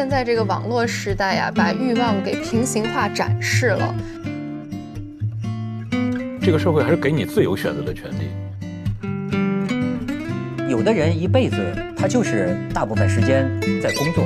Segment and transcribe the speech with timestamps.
[0.00, 3.94] 现在这个网络时代呀，把欲望给平行化展示了。
[6.40, 8.30] 这个社会还是给你自由选择的权利。
[10.70, 11.56] 有的人一辈子
[11.94, 13.46] 他就是大部分时间
[13.82, 14.24] 在工作，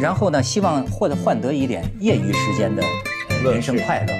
[0.00, 2.80] 然后呢，希望获得换得一点业余时间的
[3.42, 4.12] 人生快乐。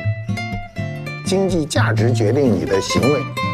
[1.24, 3.45] 经济价值决定你的行为。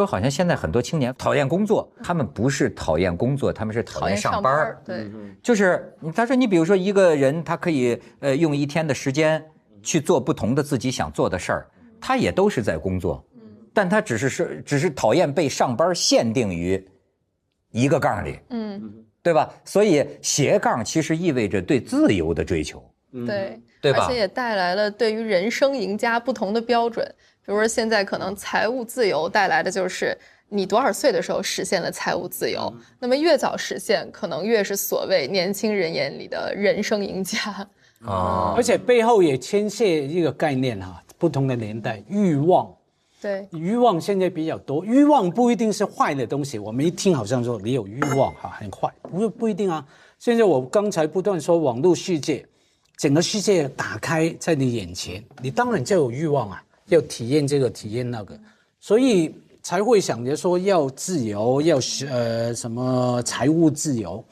[0.00, 4.82] 说好像现在很多青年讨厌工作，他们不是讨厌工作，他们是讨厌上班儿。
[4.84, 5.10] 对，
[5.42, 9.44] 就是他说，你比如说一个人，他可以呃用一天的时间
[9.82, 11.66] 去做不同的自己想做的事儿，
[12.00, 13.22] 他也都是在工作，
[13.74, 16.82] 但他只是是只是讨厌被上班限定于
[17.70, 18.90] 一个杠里，嗯，
[19.22, 19.52] 对吧？
[19.64, 22.82] 所以斜杠其实意味着对自由的追求，
[23.26, 27.14] 对，对吧而且也带来了对于人生赢家不同的标准。
[27.44, 30.16] 比如说，现在可能财务自由带来的就是
[30.48, 37.68] 你多少岁的时候实现了财务自由，那么越早实现，可能越是所谓年轻人眼里的人生赢家。
[38.06, 42.66] 啊而且背后也牵涉一个概念哈，不同的年代欲望，
[43.20, 46.58] 对，欲望现在比较多，欲望不一定是坏的东西。
[46.58, 49.86] 我们一听好像说你有欲望哈很坏，不不一定啊。
[50.18, 52.46] 现在我刚才不断说网络世界，
[52.96, 58.38] 整个世界打开在你眼前，你当然就有欲望啊，要体验这个体验那个，
[58.78, 61.78] 所以才会想着说要自由，要
[62.10, 64.22] 呃什么财务自由。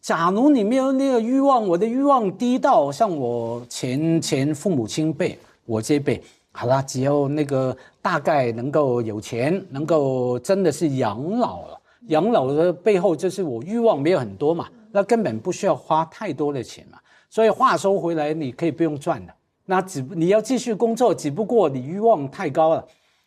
[0.00, 11.80] 假如你没有那个欲望，我的欲望低到像我前前父母亲辈，我这辈，好啦，只要那个大概能够有钱，能够真的是养老了。
[12.08, 16.98] 养老的背后就是我欲望没有很多嘛，那根本不需要花太多的钱嘛。
[17.28, 19.32] 所以话说回来，你可以不用赚的，
[19.70, 22.84] 那只你要继续工作，只不过你欲望太高了，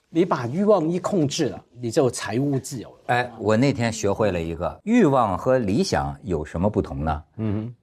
[0.09, 2.95] 你把欲望一控制了，你就财务自由了。
[3.05, 7.23] 哎，我那天学会了一个欲望和理想有什么不同呢？
[7.37, 7.73] 嗯，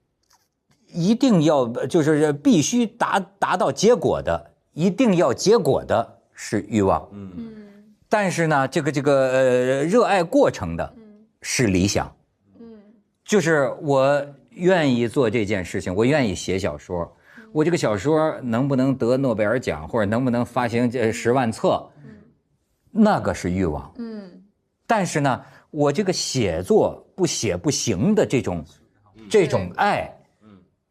[0.93, 7.09] 一定要就是必须达达到结果的，一定要结果的是欲望。
[7.13, 7.33] 嗯，
[8.07, 10.93] 但是呢，这个这个呃热爱过程的
[11.41, 12.15] 是理想。
[12.59, 12.79] 嗯，
[13.25, 17.11] 就是我愿意做这件事情，我愿意写小说。
[17.53, 21.89] 我这个小说能不能得诺贝尔奖，或者能不能发行这十万册，
[22.91, 23.93] 那个是欲望。
[23.97, 24.43] 嗯，
[24.87, 28.63] 但是呢，我这个写作不写不行的这种，
[29.29, 30.11] 这种爱，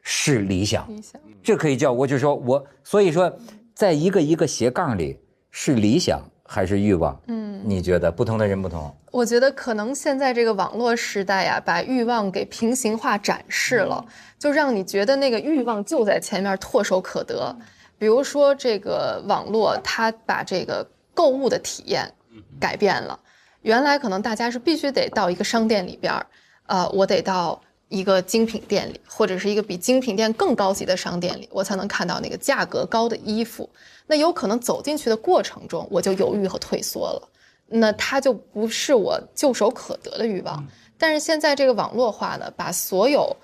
[0.02, 0.86] 是理想。
[0.94, 1.20] 理想。
[1.42, 3.34] 这可以叫我就说我，所以说，
[3.74, 5.18] 在一个一个斜杠里，
[5.50, 6.22] 是理想
[6.52, 7.16] 还是欲望？
[7.28, 8.92] 嗯，你觉得不同的人不同？
[9.12, 14.04] 我觉得可能现在这个网络时代呀，把欲望给平行化展示了，
[14.36, 17.56] 就让你觉得那个欲望就在前面，唾手可得。
[17.98, 20.84] 比如说这个网络，它把这个
[21.14, 22.12] 购物的体验
[22.58, 23.16] 改变了。
[23.62, 26.26] 原来可能大家是必须得到一个商店里边儿，
[26.66, 33.68] 呃，我得到一个精品店里，或者是一个比精品店更高级的商店里，我才能看到那个价格高的衣服。
[34.06, 37.28] 那有可能走进去的过程中，我就犹豫和退缩了。
[37.66, 40.64] 那它就不是我就手可得的欲望。
[40.96, 43.36] 但是现在这个网络化呢，把所有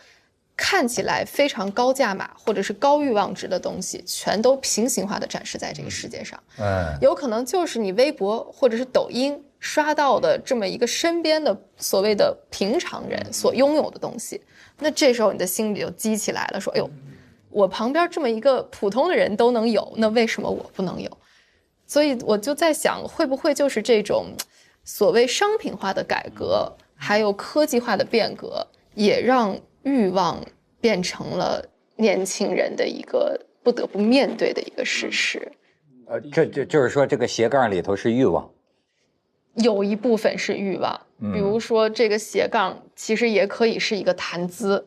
[0.57, 6.43] 看起来非常高价码或者是高欲望值的东西，全都平行化的展示在这个世界上。
[6.59, 14.41] 嗯，有可能就是你微博或者是抖音刷到的这么一个身边的所谓的平常人所拥有的东西。
[14.79, 16.91] 那这时候你的心里就激起来了，说：“哎呦，
[17.51, 21.11] 我旁边这么一个普通的人都能有，那为什么我不能有？”
[21.87, 24.27] 所以我就在想，会不会就是这种
[24.85, 30.45] 所谓商品化的改革，还有科技化的变革，也让欲望
[30.81, 31.65] 变成了
[31.95, 35.53] 年轻人的一个不得不面对的一个事实。
[36.09, 38.51] 呃，这这就是说，这个斜杠里头是欲望。
[39.55, 41.01] 有一部分是欲望，
[41.33, 44.85] 比如说这个斜杠其实也可以是一个谈资，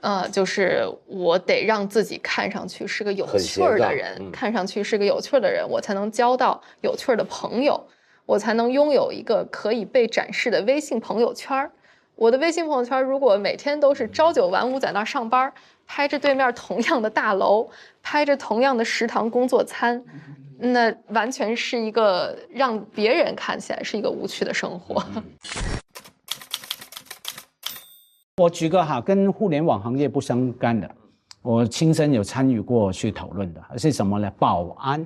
[0.00, 7.80] 呃，就是我得让自己看上去是个有趣儿的人，看上去是个有趣儿的人，我才能交到有趣儿的朋友，
[8.26, 11.70] 我才能拥有一个可以被展示的微信朋友圈儿。
[12.14, 15.52] 我的微信朋友圈如果每天都是朝九晚五在那儿上班，
[15.86, 17.68] 拍着对面同样的大楼，
[18.02, 20.02] 拍着同样的食堂工作餐。
[20.58, 25.04] 那完全是一个让别人看起来是一个无趣的生活。
[28.36, 30.88] 我举个哈，跟互联网行业不相干的，
[31.42, 34.30] 我亲身有参与过去讨论的是什么呢？
[34.38, 35.04] 保安，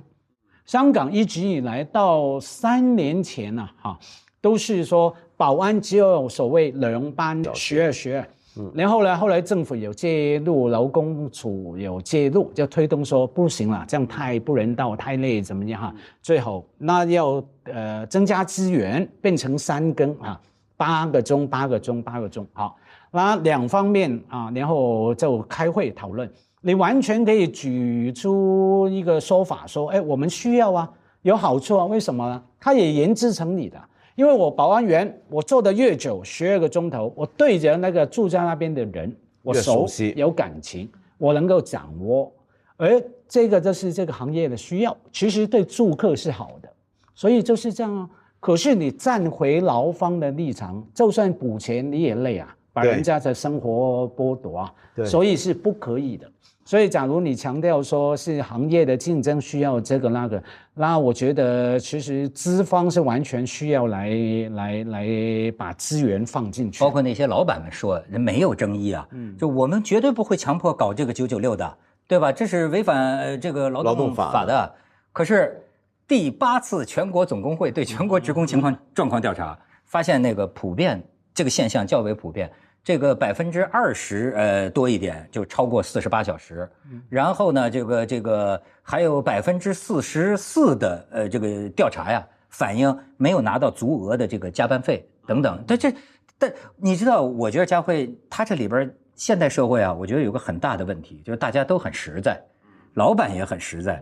[0.67, 3.99] 香港一直以来到三年前呢、哈，
[4.47, 8.25] 都是说保安只有所谓轮班十二十二，
[8.73, 15.93] 然后呢，后来政府有介入，劳工处有介入，就推动说不行了，这样太不人道，太累，怎么样哈？
[16.23, 20.41] 最后那要呃增加资源，变成三更啊，
[20.77, 22.77] 八个钟，八个钟，八个钟，好，
[23.11, 30.89] 那两方面啊，然后就开会讨论，你完全可以举出一个说法，说，哎，我们需要啊，
[31.23, 32.41] 有好处啊，为什么呢？
[32.61, 33.77] 它也研制成你的。
[34.17, 40.15] 因为我保安员，我做的越久，十二个钟头，我对着那个住在那边的人，我熟悉。
[40.17, 42.33] 有感情，我能够掌握，
[42.79, 46.69] 而这个就是这个行业的需要，其实对住客是好的，
[47.15, 48.09] 所以就是这样啊。
[48.41, 56.31] 可是你站回劳方的立场，就算补钱你也累啊，把人家的生活剥夺啊，对所以是不可以的。
[56.63, 60.43] 所以，假如你强调说是行业的竞争需要这个那个，
[60.75, 64.11] 那我觉得其实资方是完全需要来
[64.51, 65.07] 来来
[65.57, 72.31] 把资源放进去，包括那些老板们说，人没有争议啊，嗯就我们绝对不会强迫搞这个九九六的，对吧？
[72.31, 74.75] 这是违反呃这个劳劳动动法的法的。
[75.13, 75.63] 可是
[76.07, 81.01] 第八次全国总工会对全国职工情况状况调查发现，那个普遍
[81.33, 82.51] 这个现象较为普遍。
[82.87, 86.71] 这个百分之二十呃多一点，就超过四十八小时，
[87.09, 95.65] 然后呢，这个这个还有百分之四十四的呃这个调查呀，反映没有拿到足额的这个加班费等等。
[95.67, 95.93] 但这
[96.39, 102.41] 但你知道，我觉得佳慧他这里边现代社会啊，我觉得有个很大的问题，就是大家都很实在，
[102.95, 104.01] 老板也很实在，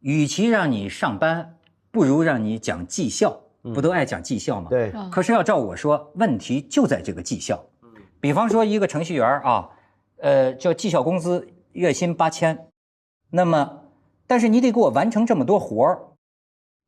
[0.00, 1.56] 与其让你上班，
[1.90, 3.38] 不如让你讲绩效，
[3.74, 4.70] 不都爱讲绩效吗？
[4.70, 7.62] 对，嗯可是要照我说，问题就在这个绩效。
[8.24, 9.68] 比方说一个程序员啊，
[10.16, 12.68] 呃，叫绩效工资月薪八千，
[13.28, 13.82] 那么，
[14.26, 15.98] 但是你得给我完成这么多活儿，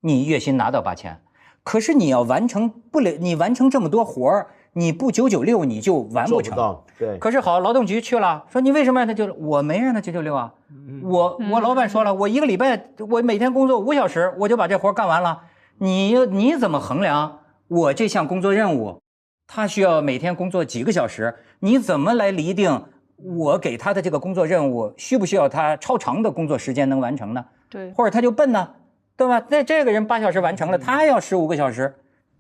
[0.00, 1.21] 你月薪拿到八千，
[1.62, 6.55] 可是你要完成不了，你完成这么多活儿，你不九九六你就完不成。
[6.55, 9.35] 做不到，对，可是好，劳动局去了，说你为什么让他九六？
[9.35, 10.55] 我没让他九九六啊，
[11.03, 15.43] 我我老板说了，我一个礼拜我每天工作五小时，我就把这活儿干完了。
[15.81, 19.03] 你你怎么衡量我这项工作任务？
[19.46, 21.34] 他需要每天工作几个小时？
[21.60, 22.84] 你怎么来厘定
[23.16, 27.44] 我给他的这个工作任务需不需要他超长的工作时间能完成呢？
[27.70, 28.69] 对，或者他就笨呢，
[29.16, 29.43] 对吧？
[29.48, 31.94] 那这个人八小时完成了，他要十五个小时，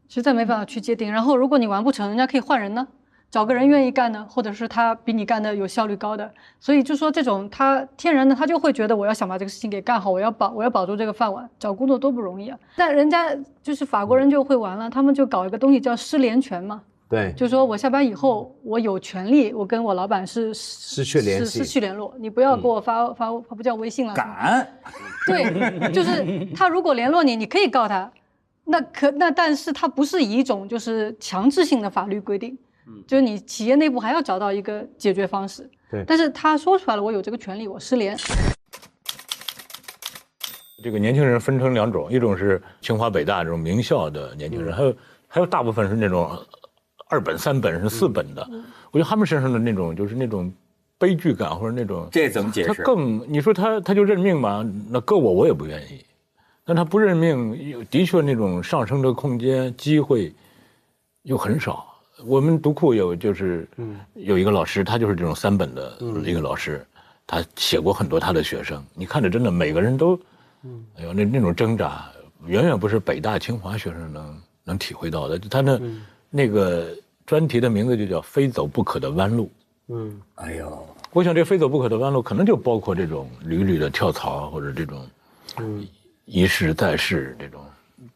[0.08, 1.10] 实在没办法去界定。
[1.10, 2.86] 然后如果你完不成，人家可以换人呢，
[3.30, 6.30] 找个人愿意干呢，或者是他比你干的有效率高的。
[6.60, 12.58] 所以就说这种他天然的他就会觉得我要想把这个事情给干好，我要保我要保住这个饭碗，找工作多不容易啊。
[12.76, 16.82] 但人家就是法国人就会玩了，他们就搞一个东西叫失联权嘛。
[17.08, 22.12] 对，就是说我下班以后，我有权利，我跟我老板是失去联系失去联络。
[22.18, 24.66] 你不要给我发、发发不叫微信了，敢
[25.26, 28.10] 对，就是他如果联络你，你可以告他，
[28.64, 32.58] 那可那但是他不是以一种就是强制性的法律规定，
[33.06, 35.70] 就是你企业内部还要找到一个解决方式。
[35.88, 38.16] 对但是他说出来了，我有这个权利，我失联。
[40.82, 44.96] 这个年轻人分成两种，一种是清华北大这种名校的年轻人，还有
[45.28, 46.36] 还有大部分是那种
[47.08, 48.46] 二本、三本是四本的。
[48.90, 50.52] 我觉得他们身上的那种就是那种
[50.98, 52.82] 悲剧感或者那种，这怎么解他释？
[52.82, 56.04] 更你说他他就认命吧，那搁我我也不愿意。
[56.64, 60.34] 但他不认命，的确那种上升的空间机会
[61.22, 61.86] 又很少。
[62.24, 63.68] 我们读库有就是
[64.14, 66.84] 有一个老师，他就是这种三本的一个老师，
[67.26, 70.18] 他写过很多他的学生，你看着真的每个人都，
[70.96, 72.06] 哎呦那那种挣扎，
[72.46, 75.38] 远远不是北大清华学生能能体会到的。
[75.38, 75.78] 他那
[76.36, 76.88] 那个
[77.24, 79.50] 专题的名字就叫“非走不可的弯路”。
[79.88, 85.06] 嗯，哎呦，我想这非走不可的弯路，可能就包括这种屡屡的跳槽，或者这种，
[85.58, 85.86] 嗯
[86.26, 87.60] 一试再试这种。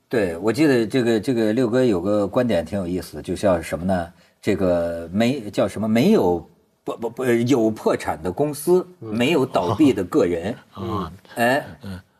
[0.08, 4.12] 对，我记得这个这个六哥有个观点挺有意思的，就像什么呢？
[4.42, 5.88] 这个没叫什么？
[5.88, 6.46] 没有
[6.82, 10.54] 不不不有破产的公司，没有倒闭的个人。
[10.74, 11.64] 啊，哎，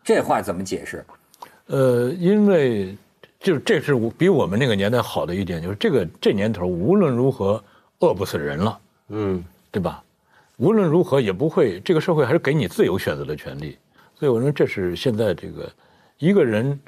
[0.04, 1.04] 这话怎么解释？
[1.66, 2.96] 呃，因为
[3.40, 7.62] 就是这是我比我们那个年代好的一点，就是这个这年头无论如何
[8.00, 10.02] 饿不死人了，嗯，对吧？
[10.58, 13.78] 无论如何也不会，这个社会还是给你自由选择的权利。
[14.14, 15.72] 所以我认为这是现在这个
[16.18, 16.78] 一个人，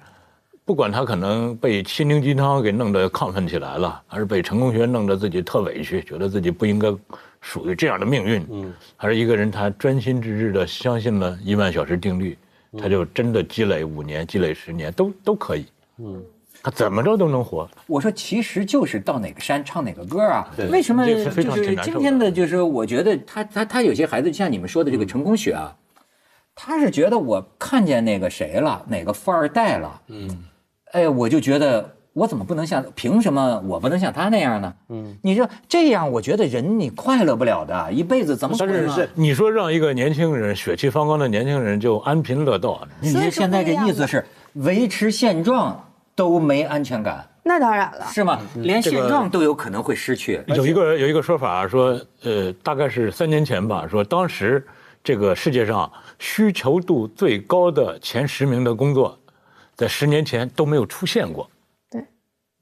[0.67, 6.95] 不管他可能被心灵鸡汤给弄得亢奋起来了，还是被成功学弄得自己特委屈，觉得自己不应该
[7.41, 12.37] 属于这样的命运，嗯，还是一个人他专心致志的相信了一万小时定律，
[12.79, 15.65] 他就真的积累五年、积累十年都都可以，
[15.97, 16.23] 嗯，
[16.63, 17.69] 他怎么着都能活。
[17.87, 20.69] 我说其实就是到哪个山唱哪个歌啊对。
[20.69, 25.75] 为什么就是今天的，就是我觉得他他他有些孩子，就像你们说的这个成功学啊，
[26.55, 30.45] 他是觉得我看见那个谁了，哪个富二代了，嗯，
[30.93, 32.85] 哎，我就觉得我怎么不能像？
[32.95, 34.73] 凭什么我不能像他那样呢？
[34.91, 38.95] 嗯，你说这样，我觉得人你快乐不了的，一辈子怎么可但能？
[38.95, 45.83] 是你说让一个年轻人血气方刚的年轻人就安贫乐道，你说现在这意思是维持现状
[46.23, 48.39] 都没安全感，那当然了，是吗？
[48.55, 50.41] 连现状都有可能会失去。
[50.47, 54.65] 有一个有一个说法说，呃，大概是三年前吧，说当时
[55.03, 59.19] 这个世界上需求度最高的前十名的工作，
[59.75, 61.51] 在十年前都没有出现过。
[61.91, 62.01] 对，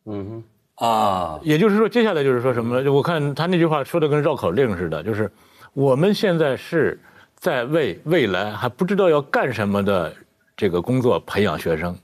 [0.06, 0.42] 嗯
[0.78, 2.82] 哼啊，也就是说，接下来就是说什么呢？
[2.82, 5.30] 就我看他那句话说的跟绕口令似的，就是
[5.74, 6.98] 我们现在是
[7.36, 10.10] 在为未来还不知道要干什么的
[10.56, 11.94] 这个工作培养学生，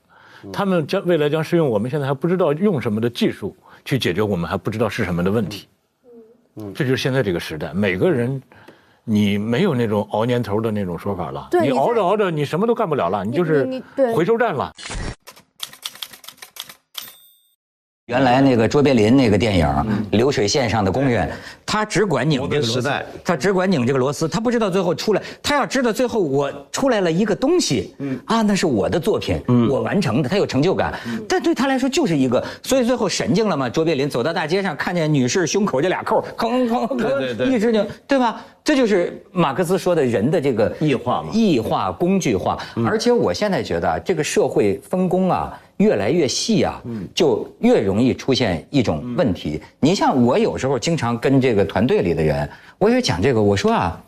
[0.53, 5.69] 他们将未来将是用我们现在还不知道用什么的技术去解决我们还不知道是什么的问题。
[6.57, 8.43] 嗯这就是现在这个时代，每个人。
[9.09, 13.65] 你没有那种熬年头的那种说法了，你对你熬着熬着，你什么都干不了了，你就是
[14.13, 14.73] 回收站了。
[18.07, 19.67] 原来那个卓别林那个电影
[20.13, 21.29] 《流水线上的工人》，
[21.67, 22.93] 他只管拧这个螺丝
[23.25, 27.97] 他只管拧这个螺丝，他不知道最后出来，他要知道最后我出来了一个东西，
[28.27, 30.95] 啊，那是我的作品，我完成的，他有成就感。
[31.29, 33.69] 但对他来说就是一个，所以最后神经了嘛。
[33.69, 38.41] 卓别林走到大街上，看见女士胸口这俩扣，吭吭吭，一直拧，对吧？
[38.63, 42.57] 这就是马克思说的人的这个异化嘛异化、工具化。
[42.87, 46.83] 而且我现在觉得啊这个社会分工啊越来越细啊，
[47.15, 49.61] 就越容易出现一种问题。
[49.81, 54.03] 你像我有时候经常跟这个团队里的人，我也讲这个，我说啊，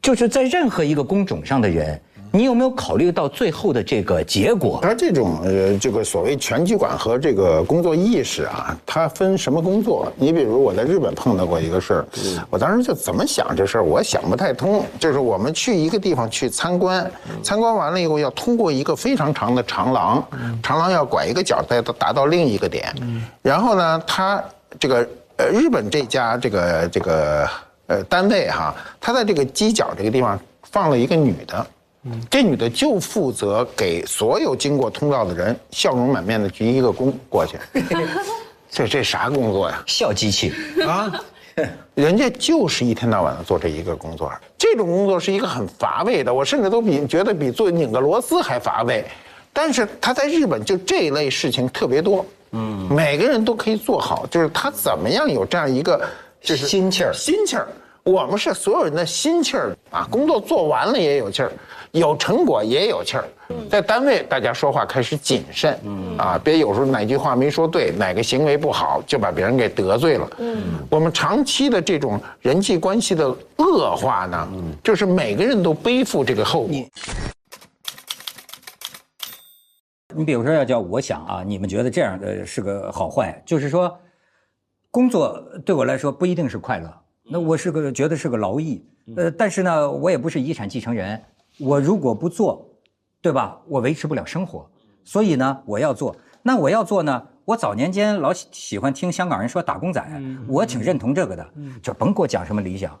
[0.00, 2.00] 就是在任何一个工种上的人，
[2.34, 4.80] 你有没有考虑到最后的这个结果？
[4.82, 10.10] 他这种呃，这个所谓全局观和这个工作意识啊，它分什么工作？
[10.16, 12.06] 你比如我在日本碰到过一个事儿，
[12.48, 14.82] 我当时就怎么想这事儿，我想不太通。
[14.98, 17.10] 就是我们去一个地方去参观，
[17.42, 20.26] 参观完了以后要通过一个非常长的长廊，
[20.62, 22.94] 长廊要拐一个角再达到另一个点，
[23.42, 24.42] 然后呢，他
[24.80, 27.46] 这个呃日本这家这个这个
[27.88, 31.66] 呃单位哈，他在这个犄角这个地方放了一个女的。
[32.28, 37.56] 这女的就负责给所有经过通道的人笑容满面的鞠一个躬过去。
[38.70, 39.82] 这这啥工作呀？
[39.86, 40.52] 笑机器，
[40.86, 41.12] 啊，
[41.94, 49.04] 人家就是一天到晚的做这一个工作，这种工作是一个很乏味的，我甚至都比觉得比做拧个螺丝还乏味。
[49.52, 56.00] 但是他在日本就这一类事情特别多，嗯，每个人都可以做好，就是他怎么样有这样一个
[56.40, 57.68] 就是心气儿心气儿。
[58.04, 61.52] 我们是所有人的心气儿啊，工作做完了也有气儿，
[61.92, 63.24] 有成果也有气儿。
[63.70, 65.78] 在单位大家说话开始谨慎，
[66.18, 70.30] 啊，别有时候哪句话没说对，哪个行为不好就把别人给得罪了。
[70.88, 74.48] 我们长期的这种人际关系的恶化呢，
[74.82, 76.74] 就是每个人都背负这个后果。
[80.14, 83.42] 你比如说要叫我想啊，你们觉得这样的是个好坏？
[83.44, 83.98] 就是说，
[84.90, 86.90] 工作对我来说不一定是快乐，
[87.30, 88.84] 那我是个觉得是个劳役，
[89.16, 91.22] 呃，但是呢，我也不是遗产继承人，
[91.62, 92.68] 我如果不做，
[93.20, 93.60] 对吧？
[93.68, 94.68] 我维持不了生活，
[95.04, 96.14] 所以呢，我要做。
[96.42, 97.28] 那我要做呢？
[97.44, 100.00] 我早年间老喜喜欢听香港人说打工仔，
[100.46, 101.46] 我挺认同这个的，
[101.82, 102.98] 就甭给我讲什么理想，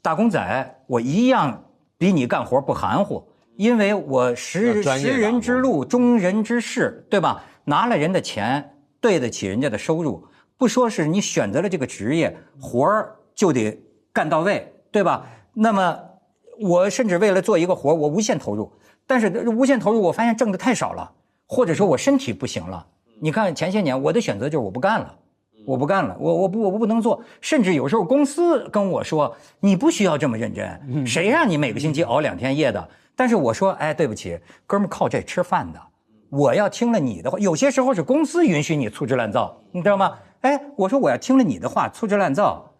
[0.00, 1.64] 打工仔我一样
[1.98, 7.44] 比你干活不含糊，因为我识识人之路，忠人之事，对吧？
[7.64, 13.78] 拿了人的钱，对得起人家的收入，不说是你选择了这个职业，活儿就得
[14.12, 15.26] 干到位，对吧？
[15.52, 15.98] 那么
[16.60, 18.70] 我甚至为了做一个活，我无限投入，
[19.06, 21.12] 但是无限投入，我发现挣的太少了，
[21.46, 22.86] 或者说我身体不行了。
[23.20, 25.14] 你看前些年我的选择就是我不干了。
[25.66, 32.86] 我不干了，我我不我不能做，甚至有时候公司跟我说你不需要这么认真，谁让你每个星期熬两天夜的？
[33.16, 35.80] 但是我说，哎，对不起，哥们儿靠这吃饭的，
[36.28, 40.18] 我要听了你的话，有些时候是公司允许你粗制滥造，你知道吗？
[40.42, 42.74] 哎，我说我要听了你的话，粗制滥造，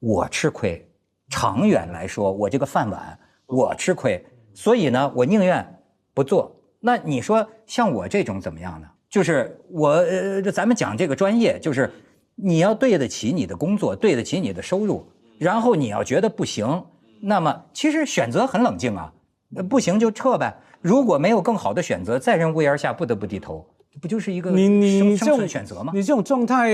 [0.00, 0.87] 我吃亏，
[1.28, 5.80] 长远来说，我这个饭碗我吃亏，所以呢，我宁愿
[6.14, 6.54] 不做。
[6.80, 8.86] 那你说像我这种怎么样呢？
[9.10, 11.90] 就是我呃，咱们讲这个专业，就是
[12.34, 15.06] 你要对得起你的工作，对得起你的收入，
[15.38, 16.84] 然后你要觉得不行，
[17.20, 19.12] 那么其实选择很冷静啊，
[19.56, 20.54] 呃不行就撤呗。
[20.80, 25.92] 如果没有更好的选择，在人屋檐下不得不低头，这不就是一个你你生生你这种存选择吗？
[25.94, 26.70] 你这种状态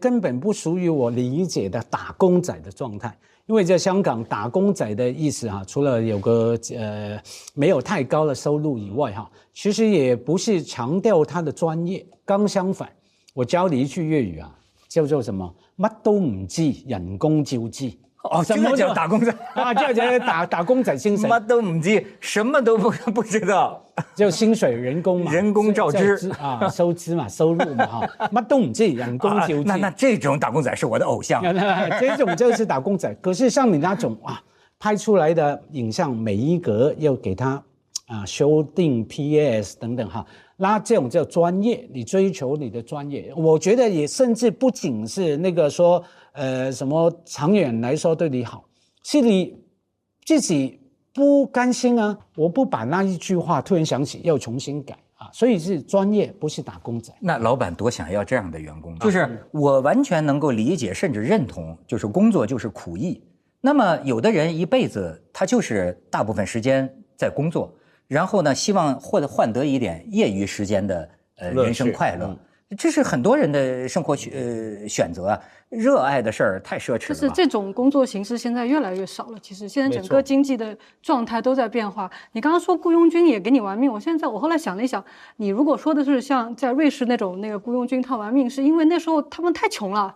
[0.00, 3.12] 根本不属于我理解的打工仔的状态，
[3.46, 7.20] 因为在香港打工仔的意思哈、除了有个呃
[7.54, 12.88] 没有太高的收入以外哈、其实也不是强调他的专业，刚相反，
[13.34, 14.56] 我教你一句粤语啊，
[14.88, 15.52] 叫做什么？
[15.76, 17.92] 乜都唔知，人工照知。
[18.22, 19.32] 哦，这么叫打工仔。
[19.54, 26.30] 啊，这叫打打工仔精神，乜都唔知，什么都不不知道，就薪水人工嘛，人工照支。
[26.40, 29.62] 啊， 收支嘛，收入嘛哈，乜都唔知，人工照支。
[29.64, 31.42] 那那这种打工仔是我的偶像，
[31.98, 33.12] 这种就是打工仔。
[33.20, 34.40] 可是像你那种啊，
[34.78, 37.62] 拍出来的影像每一格要给他
[38.06, 40.24] 啊修订 PS 等等哈。
[40.56, 46.00] 那这种叫专业，你追求你的专业，我觉得也甚至不仅是那个说，
[46.32, 48.64] 呃，什么长远来说对你好，
[49.04, 49.56] 是你
[50.24, 50.80] 自己
[51.12, 57.12] 不甘心啊，我不把那一句话突然想起要重新改啊，所以是专业，不是打工仔。
[57.20, 63.22] 那老板多想要这样的员工，就是我完全能够理解甚至认同，就是工作就是苦役。
[63.60, 67.72] 那么有的人一辈子他就是大部分时间在工作。
[68.08, 72.36] 然后呢，希望获得换得一点业余时间的呃人生快乐，
[72.76, 75.40] 这是很多人的生活选呃选择啊。
[75.68, 77.14] 热爱的事儿太奢侈了。
[77.14, 79.38] 就是这种工作形式现在越来越少了。
[79.40, 82.10] 其实现在整个经济的状态都在变化。
[82.32, 85.02] 你刚刚说雇佣军也给你玩命，我现在我后来想了一想，
[85.36, 90.14] 你如果说的是像在瑞士那种那个雇佣军他玩命，是因为那时候他们太穷了。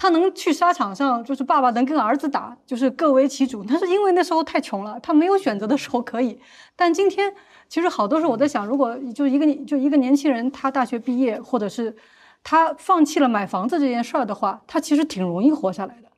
[0.00, 3.64] 他能去沙场上，就是爸爸能跟儿子打，就是各为其主。
[3.66, 6.38] 那是因为那时候太穷了，他没有选择的时候可以。
[6.76, 7.34] 但今天
[7.68, 11.94] 其实好多时候我在想，如果就一个就一个年轻人，他大学毕业，或者是
[12.42, 16.08] 他放弃了买房子这件事儿的话，他其实挺容易活下来的。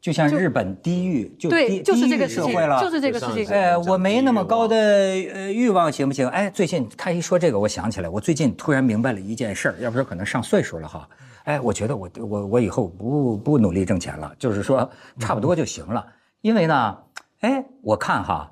[0.00, 3.54] 就像日本低欲，就对，就是这个社会了，就是这个事情。
[3.54, 6.26] 哎，我没那么高的呃欲望，行不行？
[6.28, 11.08] 哎，最近他一说这个，我想起来，我最近突然明白了一件事儿，要不说可能上岁数了哈。
[11.44, 14.90] 哎，我觉得我我我以后不不努力挣钱了，就是说
[15.20, 16.04] 差不多就行了。
[16.40, 16.98] 因为呢，
[17.40, 18.51] 哎，我看哈，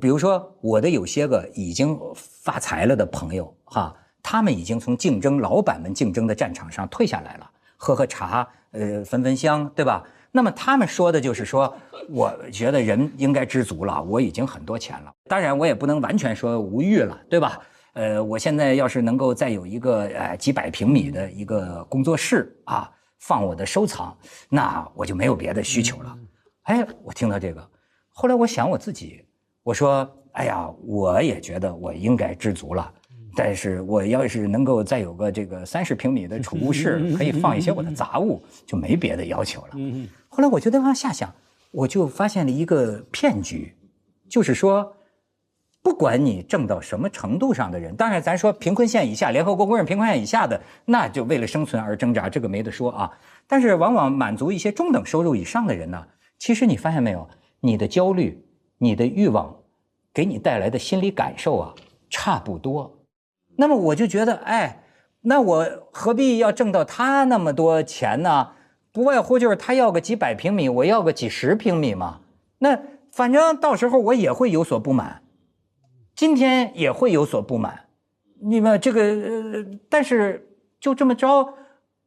[0.00, 10.02] 比如说我的有些个已经发财了的朋友哈，他们已经从竞争老板们竞争的战场上退下来了，喝喝茶，呃，焚焚香，对吧？
[10.32, 11.74] 那么他们说的就是说，
[12.10, 15.12] 我觉得人应该知足了，我已经很多钱了。
[15.28, 17.58] 当然，我也不能完全说无欲了，对吧？
[17.94, 22.90] 呃，我现在要是能够再有一个呃几百平米的一个工作室啊，
[23.20, 24.14] 放我的收藏，
[24.50, 26.18] 那我就没有别的需求了。
[26.64, 27.70] 哎，我听到这个，
[28.10, 29.24] 后来我想我自己，
[29.66, 32.88] 我说，哎呀，我也觉得我应该知足了，
[33.34, 39.70] 但是我要是能够再有个这个三十平米的储物室，可以放一些我的杂物，就没别的要求了。
[40.28, 41.34] 后来我就在往下想，
[41.72, 43.74] 我就发现了一个骗局，
[44.28, 44.92] 就是说。
[45.82, 53.08] 不管你挣到什么程度上的人，当然咱说贫困线以下，联合国公认贫困线以下的，那就为了生存而挣扎，这个没得说啊。
[53.46, 56.04] 但是往往满足一些中等收入以上的人呢，
[56.40, 57.28] 其实你发现没有，
[57.60, 58.44] 你的焦虑、
[58.78, 59.55] 你的欲望，
[60.16, 61.74] 给你带来的心理感受啊，
[62.08, 62.90] 差不多。
[63.56, 64.82] 那么我就觉得，哎，
[65.20, 68.52] 那我何必要挣到他那么多钱呢？
[68.92, 72.20] 不外乎就是他要个几百平米，我要个几十平米嘛。
[72.60, 72.80] 那
[73.12, 75.20] 反正到时候我也会有所不满。
[76.14, 77.88] 今天也会有所不满，
[78.40, 80.48] 你们这个，但是
[80.80, 81.52] 就这么着，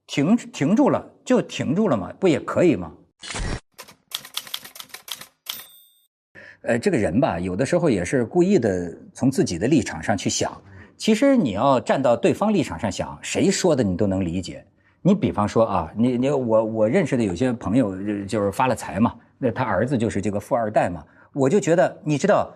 [0.08, 2.92] 停停住了，就停住了嘛，不也可以吗？
[6.62, 10.52] 呃，这个人吧，有的时候也是故意的，从自己的立场上去想。
[10.98, 14.66] 其实你要站到对方立场上想，谁说的你都能理解。
[15.02, 17.96] 你比方说啊，你你我我认识的有些朋友
[18.26, 22.54] 就是发了财嘛，那他儿子就是这个富二代嘛，我就觉得，你知道。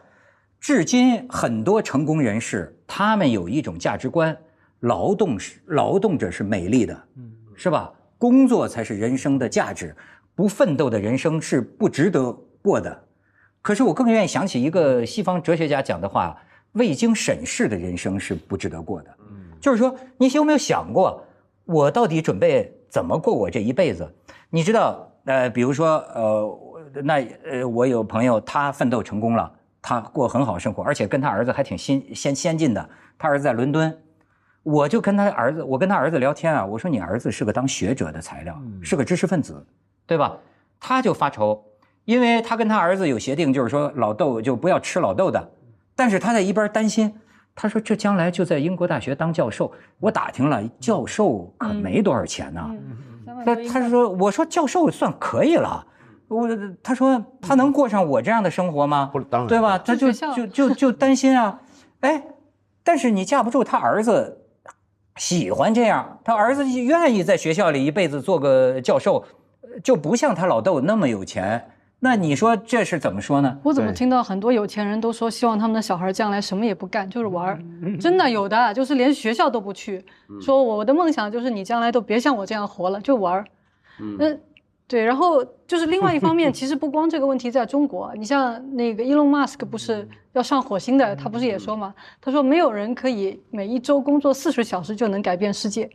[0.60, 4.36] 至今，很多成功人士，他们有一种价值观：
[4.80, 7.04] 劳动是劳动者是美丽的，
[7.56, 7.92] 是吧？
[8.18, 9.94] 工作才是人生的价值，
[10.36, 13.04] 不奋斗的人生是不值得过的。
[13.64, 16.38] 可是我更愿意想起一个西方哲学家讲的话：
[16.74, 19.10] 未经审视的人生是不值得过的。
[19.60, 21.26] 就是说，你有没有想过，
[21.64, 24.14] 我到底准备怎么过我这一辈子？
[24.50, 26.60] 你知道，呃，比如说，呃，
[27.04, 29.52] 那呃，我有朋友，他奋斗成功了。
[29.82, 32.90] 他过很好生活，而且跟他儿子还挺先先先进的。
[33.18, 33.98] 他儿子在伦敦，
[34.64, 39.66] 我就跟他儿子，我跟他儿子聊天啊，我说你儿子是个当学者的材料，是个知识分子，
[40.06, 40.38] 对吧？
[40.80, 41.62] 他就发愁，
[42.06, 45.52] 因为他跟他儿子有协定，就是说老豆就不要吃老豆的。
[45.96, 47.14] 但是他在一边担心，
[47.56, 49.72] 他说这将来就在英国大学当教授。
[50.00, 52.70] 我打听了，教授可没多少钱呢。
[53.46, 55.86] 他他说，我说教授算可以了。
[56.28, 56.48] 我
[56.82, 59.10] 他说他能过上我这样的生活吗？
[59.14, 59.78] 不，当然对吧？
[59.78, 61.60] 他就就就就担心啊，
[62.00, 62.24] 哎，
[62.84, 64.42] 但是你架不住他儿子
[65.18, 69.24] 喜欢这样，他儿子愿意在学校里一辈子做个教授，
[69.84, 71.70] 就不像他老豆那么有钱。
[72.04, 73.58] 那你说这是怎么说呢？
[73.64, 77.64] 我怎么听到很多有钱人都说希望他们的小孩将来什么也不干，就是玩儿？
[77.98, 80.04] 真的有的，就是连学校都不去，
[80.42, 83.46] 说我的梦想就是你将来都别像我这样活了，就玩儿。
[84.02, 84.40] 嗯。
[84.86, 91.96] 对，然后就是另外一方面， 其实不光这个问题在中国，你像那个 Elon Musk 不是要上火星的，他不是也说吗？
[92.20, 95.90] 他说没有人可以每一周工作四十小时就能改变世界，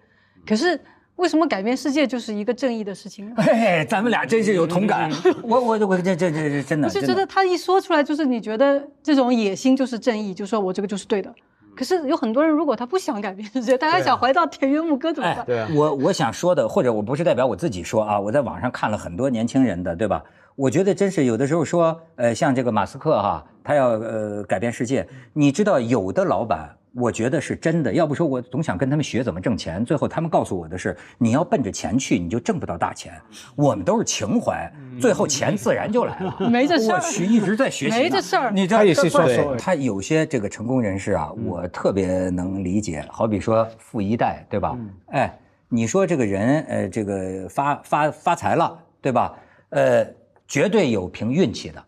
[0.47, 0.81] 可是
[1.19, 3.35] 为什么改变世界就是一个正义的事情呢？
[3.43, 5.11] 哎，咱们俩真是有同感。
[5.43, 11.33] 我我我这这这这真的，我就觉得他一说出来，就是你觉得这种野心就是正义，就说我这个就是对的。
[11.77, 15.45] 可是有很多人，如果他不想改变世界，他还想回到田园牧歌怎么办？
[15.45, 20.23] 对啊，我我想说的，或者我不是代表我自己说啊，我在网上看了很多年轻人的，对吧？
[20.55, 26.78] 我觉得真是有的时候说，呃，像这个马斯克哈，他要呃改变世界，你知道有的老板。
[26.99, 29.85] 我觉得是真的，要不说我总想跟他们学怎么挣钱。
[29.85, 33.13] 最后他们告诉我的是，你要奔着钱去，你就挣不到大钱。
[33.55, 36.37] 我们都是情怀，最后钱自然就来了。
[36.51, 43.05] 没这事儿我去一直在学习呢，没这事儿你知道他也是说对说他有些这个成功人士啊，我特别能理解。
[43.11, 44.77] 好比说富一代，对吧？
[45.13, 49.39] 哎，你说这个人，呃，这个发发发财了，对吧？
[49.71, 50.07] 呃，
[50.47, 51.85] 绝对有凭运气的。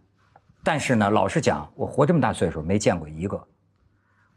[0.62, 3.42] 但是呢，老实讲，我活这么大岁数没见过一个。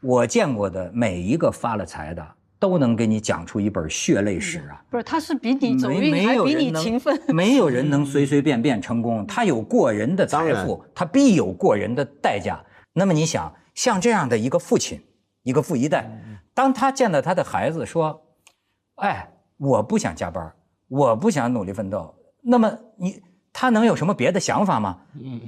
[0.04, 2.22] 我见过的每一个发了财的，
[2.58, 4.84] 都能给你讲出一本血泪史啊。
[4.90, 7.20] 不是，他是比你走没运，还比没有人能你勤奋。
[7.28, 12.62] 没有人能随随便便成功，他有过人的财富，他必有过人的代价。
[12.92, 15.00] 那么你想，像这样的一个父亲，
[15.42, 16.06] 一个富一代，
[16.52, 18.22] 当他见到他的孩子说
[18.96, 20.52] ：“哎，我不想加班，
[20.88, 22.14] 我不想努力奋斗。”
[22.46, 23.22] 那么你
[23.54, 24.98] 他能有什么别的想法吗？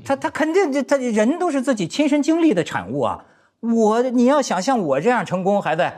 [0.02, 3.22] 他他肯定这他人都是自己亲身经历的产物啊。
[3.74, 5.90] 我你要想像我这样成功，孩子，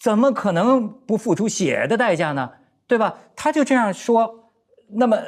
[0.00, 2.50] 怎么可能不付出血的代价呢？
[2.86, 3.18] 对吧？
[3.36, 4.50] 他就这样说，
[4.88, 5.18] 那么，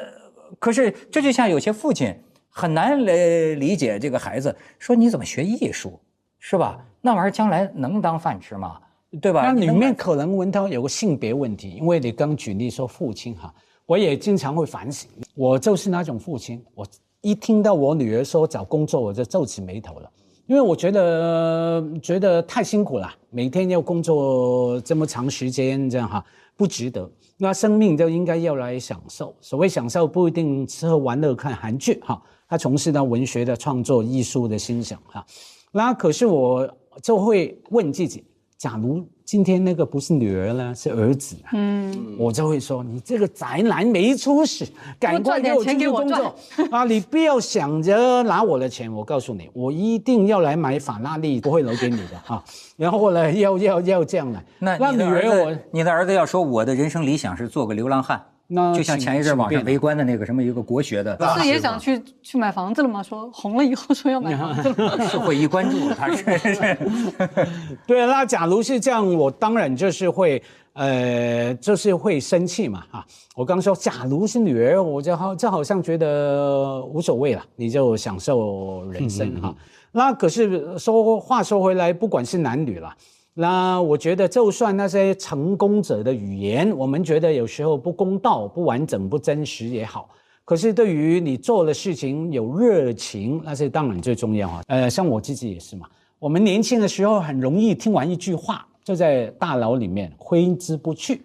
[0.59, 2.13] 可是这就像有些父亲
[2.49, 3.15] 很难来
[3.55, 5.99] 理解这个孩子，说你怎么学艺术，
[6.39, 6.83] 是吧？
[7.01, 8.79] 那玩意儿将来能当饭吃吗？
[9.21, 9.41] 对吧？
[9.43, 13.53] 那里面可能文涛有个性别问题，因为你刚举例说父亲哈，
[13.85, 16.87] 我也经常会反省，我就是那种父亲，我
[17.21, 20.11] 一听到我女儿说找工作，我就皱起眉头了，
[20.51, 26.21] 因为我觉得觉得太辛苦了，每天要工作这么长时间，这样哈
[26.57, 27.09] 不值得。
[27.37, 35.25] 那生命就应该要来享受，所谓享受不一定吃喝玩乐看韩剧哈，他从事到文学的创作、艺术的欣赏哈。
[35.71, 36.69] 那可是我
[37.01, 38.25] 就会问自己，
[38.61, 46.35] 假如今天那个不是女儿呢，是儿子啊，嗯，我就会说你这个宅男没出息，赶快给我出去工作
[46.69, 46.83] 啊！
[46.83, 52.43] 你不要想着拿我的钱，我告诉你，我一定要来买法拉利，不会留给你的哈。
[52.77, 63.01] 然后呢，要要要这样来，那你女的儿子儿我，你的儿子要说我的人生理想是做个流浪汉，那就像前一阵网上围观的那个什么一个国学的，不是也想去去买房子了吗？
[63.01, 64.99] 说红了以后说要买房子了。
[65.07, 66.23] 社会一关注他是。
[67.87, 70.41] 对，那假如是这样，我当然就是会，
[70.73, 73.05] 呃，就是会生气嘛，哈。
[73.35, 79.55] 我刚说，假如是女儿，我就好，就好像觉得无所谓了，你就享受人生哈。
[79.93, 82.93] 那可是说话说回来，不管是男女了，
[83.33, 90.09] 那我觉得就算那些成功者的语言，我们觉得有时候不公道、不完整、不真实也好。
[90.43, 94.63] 可是对于你做的事情有热情，那是当然最重要啊。
[94.67, 95.87] 呃，像我自己也是嘛。
[96.19, 101.21] 我们年轻的时候很容易听完一句话，就在大脑里面挥之不去。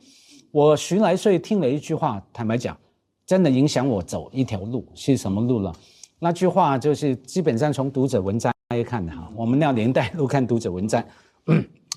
[0.53, 2.77] 我十来岁听了一句话，坦白讲，
[3.27, 5.73] 真的影响我走一条路，是什么路呢？
[6.19, 8.53] 那句话就是基本上从读者文摘
[8.87, 11.05] 看的哈，我们那年代都看读者文摘，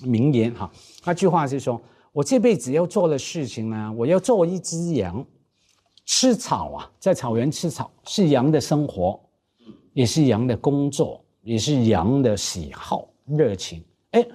[0.02, 0.70] 名言哈。
[1.04, 1.80] 那句话是说，
[2.12, 5.24] 我这辈子要做的事情呢，我要做一只羊，
[6.04, 9.20] 吃草啊，在草原吃草是羊的生活，
[9.92, 13.84] 也是羊的工作，也是羊的喜好、热情。
[14.10, 14.26] 哎，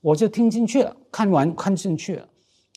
[0.00, 2.28] 我就听进去了，看完看进去了，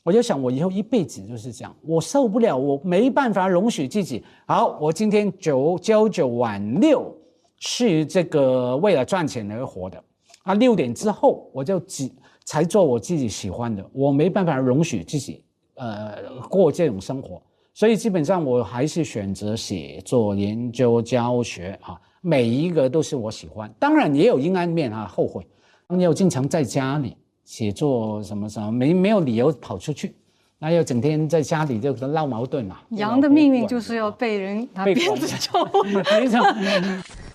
[0.04, 4.24] 我就想，我以后一辈子就是这样，我受不了，我没办法容许自己。
[4.46, 7.14] 好，我今天九朝九晚六
[7.58, 10.02] 是这个为了赚钱而活的，
[10.44, 12.10] 啊，六点之后我就只
[12.48, 15.44] 才做我自己喜欢的，我没办法容许自己
[15.76, 16.16] 呃
[16.50, 17.42] 过这种生活。
[17.74, 23.70] 所以基本上我还是选择写作、研究、教学啊，每一个都是我喜欢。
[23.78, 25.46] 当然也有阴暗面啊，后悔。
[25.90, 30.16] 你要经常在家里写作什么什么，没没有理由跑出去，
[30.58, 32.80] 那要整天在家里就闹矛盾嘛。
[32.92, 35.60] 羊的命运就是要被人拿被鞭子抽。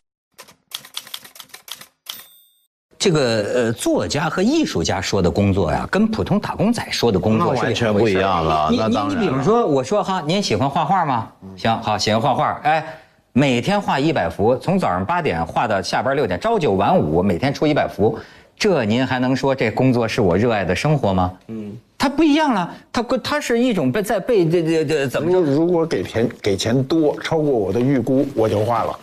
[3.03, 11.29] 这个呃，作家和艺术家说的工作呀，跟普通打工仔说的工作那是完全不一样了你你那当然了你比如说，我说哈，您喜欢画画吗？
[11.57, 12.61] 行，好，喜欢画画。
[12.63, 12.87] 哎，
[13.33, 18.17] 每天画一百幅，从早上八点画到下班六点，朝九晚五，每天出一百幅。
[18.57, 21.33] 这您还能说这工作是我热爱的生活吗？
[21.49, 28.97] 嗯，它不一样了，它它是一种被在被这这这怎么如如果给钱给钱多，超过我的预估，我就画了。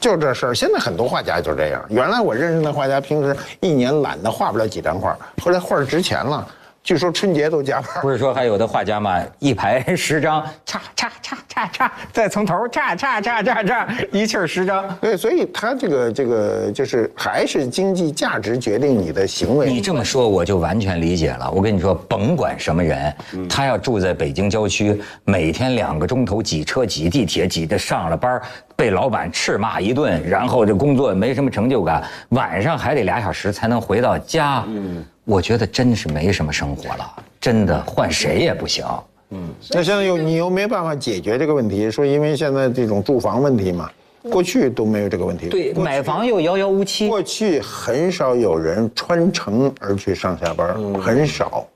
[0.00, 1.84] 就这事儿，现在很多画家就这样。
[1.88, 6.46] 原来我认识的画家，平时一年懒得画不了几张画，后来画值钱了，
[6.88, 8.00] 据说春节都加班。
[8.00, 14.96] 不是说还有的画家嘛，一排 十张，叉叉叉叉叉，再从头叉叉叉叉叉，一气儿十张。
[14.98, 19.70] 对，所以他这个这个就是还是经济价值决定你的行为。
[19.70, 21.50] 你这么说我就完全理解了。
[21.50, 23.14] 我跟你说，甭管什么人，
[23.50, 28.40] 他要住在北京郊区，每天两个钟头挤车、挤地铁，挤的上了班
[28.74, 34.64] 被老板斥骂一顿，然后这工作没什么成就感，晚上还得俩小时才能回到家。
[34.68, 38.82] 嗯，我觉得真是没什么生活了，真的换谁也不行。
[39.30, 43.90] 嗯那现在又你又没办法解决这个问题，说因为现在这种住房问题嘛，
[44.30, 45.50] 过去都没有这个问题。
[45.50, 47.08] 对，买房又遥遥无期。
[47.08, 51.66] 过去很少有人穿城而去上下班，很少。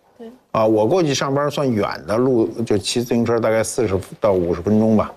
[0.53, 5.13] 啊，我过去上班算远的路，就骑自行车大概四十到五十分钟吧，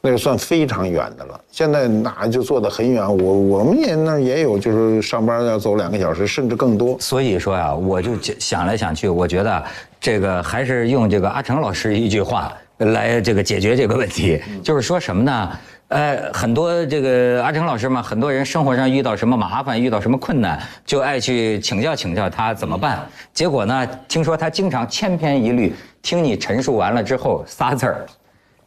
[0.00, 1.40] 那个算非常远的了。
[1.50, 6.96] 现在那就坐得很远，我我们也那儿也有，就是上班要走两个小时，甚至更多。
[7.00, 9.64] 所以说呀、我就想想来想去，我觉得
[10.00, 15.50] 这个还是用这个阿成老师一句话来这个解决这个问题，就是说什么呢？
[15.88, 23.00] 呃，很多这个阿成老师嘛，很多人生活上遇到什么麻烦，遇到什么困难，就爱去请教请教他怎么办。
[23.32, 28.06] 结果呢，听说他经常千篇一律，听你陈述完了之后仨字儿。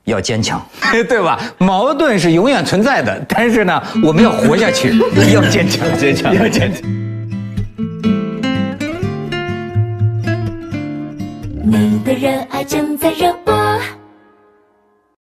[0.06, 0.62] 要坚强，
[1.08, 1.40] 对吧？
[1.58, 4.98] 矛盾是永远存在的，但是呢，我们要活下去，
[5.34, 6.82] 要坚强，坚强，要坚强。
[11.64, 13.34] 你的热爱正在热